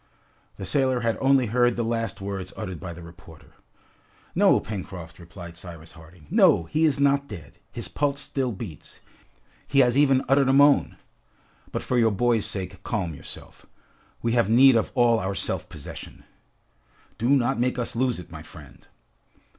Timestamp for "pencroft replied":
4.59-5.57